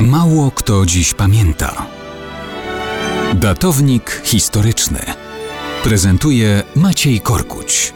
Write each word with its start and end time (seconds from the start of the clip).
Mało 0.00 0.50
kto 0.50 0.86
dziś 0.86 1.14
pamięta. 1.14 1.86
Datownik 3.34 4.22
historyczny 4.24 4.98
prezentuje 5.84 6.62
Maciej 6.76 7.20
Korkuć. 7.20 7.92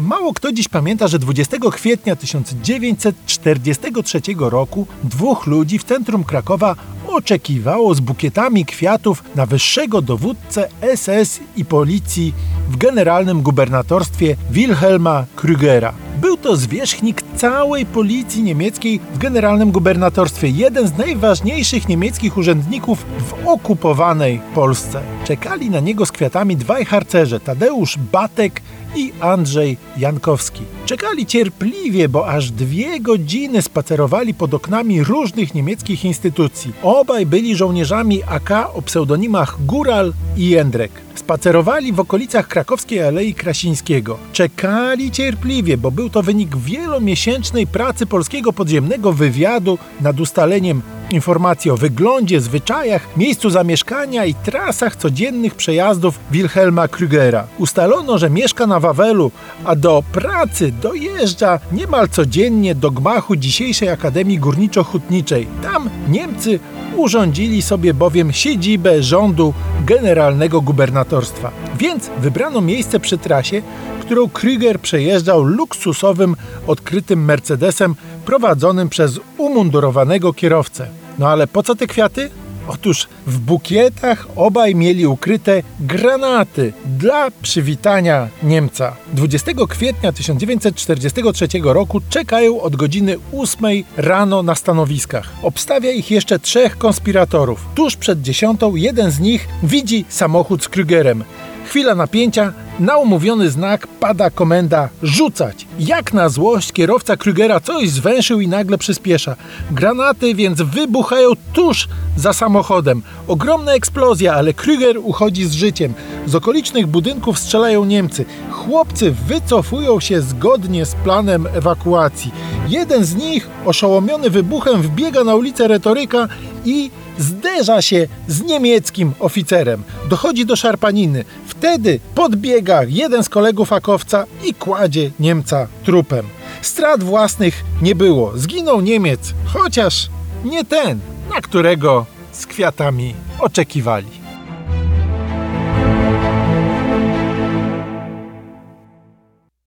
Mało 0.00 0.34
kto 0.34 0.52
dziś 0.52 0.68
pamięta, 0.68 1.08
że 1.08 1.18
20 1.18 1.56
kwietnia 1.72 2.16
1943 2.16 4.20
roku 4.38 4.86
dwóch 5.04 5.46
ludzi 5.46 5.78
w 5.78 5.84
centrum 5.84 6.24
Krakowa 6.24 6.76
oczekiwało 7.08 7.94
z 7.94 8.00
bukietami 8.00 8.64
kwiatów 8.64 9.24
na 9.34 9.46
wyższego 9.46 10.02
dowódcę 10.02 10.68
SS 10.96 11.40
i 11.56 11.64
policji 11.64 12.34
w 12.68 12.76
generalnym 12.76 13.42
gubernatorstwie 13.42 14.36
Wilhelma 14.50 15.24
Krügera. 15.36 15.92
Był 16.32 16.42
to 16.42 16.56
zwierzchnik 16.56 17.22
całej 17.36 17.86
policji 17.86 18.42
niemieckiej 18.42 19.00
w 19.14 19.18
generalnym 19.18 19.72
gubernatorstwie, 19.72 20.48
jeden 20.48 20.88
z 20.88 20.98
najważniejszych 20.98 21.88
niemieckich 21.88 22.36
urzędników 22.36 23.06
w 23.18 23.48
okupowanej 23.48 24.40
Polsce. 24.54 25.00
Czekali 25.24 25.70
na 25.70 25.80
niego 25.80 26.06
z 26.06 26.12
kwiatami 26.12 26.56
dwaj 26.56 26.84
harcerze, 26.84 27.40
Tadeusz 27.40 27.98
Batek 28.12 28.62
i 28.96 29.12
Andrzej 29.20 29.76
Jankowski. 29.98 30.62
Czekali 30.86 31.26
cierpliwie, 31.26 32.08
bo 32.08 32.28
aż 32.28 32.50
dwie 32.50 33.00
godziny 33.00 33.62
spacerowali 33.62 34.34
pod 34.34 34.54
oknami 34.54 35.04
różnych 35.04 35.54
niemieckich 35.54 36.04
instytucji. 36.04 36.72
Obaj 36.82 37.26
byli 37.26 37.56
żołnierzami 37.56 38.22
AK 38.22 38.50
o 38.74 38.82
pseudonimach 38.82 39.64
Góral 39.66 40.12
i 40.36 40.48
Jędrek. 40.48 40.92
Spacerowali 41.22 41.92
w 41.92 42.00
okolicach 42.00 42.48
krakowskiej 42.48 43.02
Alei 43.02 43.34
Krasińskiego. 43.34 44.18
Czekali 44.32 45.10
cierpliwie, 45.10 45.76
bo 45.76 45.90
był 45.90 46.10
to 46.10 46.22
wynik 46.22 46.56
wielomiesięcznej 46.56 47.66
pracy 47.66 48.06
polskiego 48.06 48.52
podziemnego 48.52 49.12
wywiadu 49.12 49.78
nad 50.00 50.20
ustaleniem 50.20 50.82
informacji 51.12 51.70
o 51.70 51.76
wyglądzie, 51.76 52.40
zwyczajach, 52.40 53.16
miejscu 53.16 53.50
zamieszkania 53.50 54.24
i 54.24 54.34
trasach 54.34 54.96
codziennych 54.96 55.54
przejazdów 55.54 56.18
Wilhelma 56.30 56.86
Krügera. 56.88 57.42
Ustalono, 57.58 58.18
że 58.18 58.30
mieszka 58.30 58.66
na 58.66 58.80
Wawelu, 58.80 59.30
a 59.64 59.76
do 59.76 60.02
pracy 60.12 60.72
dojeżdża 60.82 61.58
niemal 61.72 62.08
codziennie 62.08 62.74
do 62.74 62.90
gmachu 62.90 63.36
dzisiejszej 63.36 63.88
Akademii 63.88 64.40
Górniczo-Hutniczej. 64.40 65.46
Tam 65.62 65.90
Niemcy 66.08 66.60
urządzili 66.96 67.62
sobie 67.62 67.94
bowiem 67.94 68.32
siedzibę 68.32 69.02
rządu 69.02 69.54
generalnego 69.86 70.60
gubernatorstwa. 70.60 71.50
Więc 71.78 72.10
wybrano 72.20 72.60
miejsce 72.60 73.00
przy 73.00 73.18
trasie, 73.18 73.62
którą 74.00 74.24
Krüger 74.26 74.78
przejeżdżał 74.78 75.42
luksusowym, 75.42 76.36
odkrytym 76.66 77.24
Mercedesem 77.24 77.94
prowadzonym 78.24 78.88
przez 78.88 79.20
umundurowanego 79.38 80.32
kierowcę. 80.32 81.01
No 81.18 81.28
ale 81.28 81.46
po 81.46 81.62
co 81.62 81.74
te 81.74 81.86
kwiaty? 81.86 82.30
Otóż 82.68 83.08
w 83.26 83.38
bukietach 83.38 84.26
obaj 84.36 84.74
mieli 84.74 85.06
ukryte 85.06 85.62
granaty 85.80 86.72
dla 86.98 87.30
przywitania 87.42 88.28
Niemca. 88.42 88.96
20 89.12 89.52
kwietnia 89.68 90.12
1943 90.12 91.48
roku 91.64 92.00
czekają 92.08 92.60
od 92.60 92.76
godziny 92.76 93.16
8 93.32 93.64
rano 93.96 94.42
na 94.42 94.54
stanowiskach. 94.54 95.32
Obstawia 95.42 95.90
ich 95.90 96.10
jeszcze 96.10 96.38
trzech 96.38 96.78
konspiratorów. 96.78 97.66
Tuż 97.74 97.96
przed 97.96 98.22
dziesiątą 98.22 98.74
jeden 98.74 99.10
z 99.10 99.20
nich 99.20 99.48
widzi 99.62 100.04
samochód 100.08 100.64
z 100.64 100.68
Krügerem. 100.68 101.22
Chwila 101.66 101.94
napięcia, 101.94 102.52
na 102.82 102.96
umówiony 102.98 103.50
znak 103.50 103.86
pada 103.86 104.30
komenda 104.30 104.88
rzucać. 105.02 105.66
Jak 105.78 106.12
na 106.12 106.28
złość 106.28 106.72
kierowca 106.72 107.16
Krügera 107.16 107.60
coś 107.60 107.90
zwęszył 107.90 108.40
i 108.40 108.48
nagle 108.48 108.78
przyspiesza. 108.78 109.36
Granaty 109.70 110.34
więc 110.34 110.62
wybuchają 110.62 111.28
tuż 111.52 111.88
za 112.16 112.32
samochodem. 112.32 113.02
Ogromna 113.28 113.72
eksplozja, 113.72 114.34
ale 114.34 114.52
Krüger 114.52 114.98
uchodzi 115.02 115.44
z 115.44 115.52
życiem. 115.52 115.94
Z 116.26 116.34
okolicznych 116.34 116.86
budynków 116.86 117.38
strzelają 117.38 117.84
Niemcy. 117.84 118.24
Chłopcy 118.50 119.14
wycofują 119.26 120.00
się 120.00 120.20
zgodnie 120.20 120.86
z 120.86 120.94
planem 120.94 121.46
ewakuacji. 121.46 122.30
Jeden 122.68 123.04
z 123.04 123.14
nich, 123.14 123.48
oszołomiony 123.64 124.30
wybuchem, 124.30 124.82
wbiega 124.82 125.24
na 125.24 125.34
ulicę 125.34 125.68
Retoryka 125.68 126.28
i 126.64 126.90
zderza 127.18 127.82
się 127.82 128.08
z 128.28 128.42
niemieckim 128.42 129.12
oficerem. 129.18 129.82
Dochodzi 130.10 130.46
do 130.46 130.56
szarpaniny. 130.56 131.24
Wtedy 131.46 132.00
podbiega 132.14 132.71
jeden 132.88 133.24
z 133.24 133.28
kolegów 133.28 133.72
Akowca 133.72 134.24
i 134.44 134.54
kładzie 134.54 135.10
Niemca 135.20 135.66
trupem. 135.84 136.26
Strat 136.62 137.02
własnych 137.02 137.64
nie 137.82 137.94
było. 137.94 138.32
Zginął 138.38 138.80
Niemiec, 138.80 139.34
chociaż 139.46 140.08
nie 140.44 140.64
ten, 140.64 141.00
na 141.34 141.40
którego 141.40 142.06
z 142.32 142.46
kwiatami 142.46 143.14
oczekiwali. 143.38 144.21